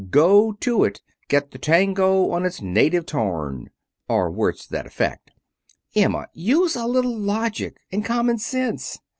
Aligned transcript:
'Go 0.09 0.53
to 0.53 0.83
it. 0.83 0.99
Get 1.27 1.51
the 1.51 1.59
tango 1.59 2.31
on 2.31 2.43
its 2.43 2.59
native 2.59 3.05
tairn' 3.05 3.69
or 4.09 4.31
words 4.31 4.63
to 4.65 4.71
that 4.71 4.87
effect." 4.87 5.29
"Emma, 5.95 6.25
use 6.33 6.75
a 6.75 6.87
little 6.87 7.15
logic 7.15 7.77
and 7.91 8.03
common 8.03 8.39
sense!" 8.39 8.97